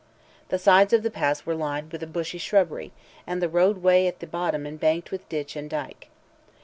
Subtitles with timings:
[0.49, 2.91] The sides of the pass were lined with a bushy shrubbery,
[3.27, 6.09] and the roadway at the bottom embanked with ditch and dike.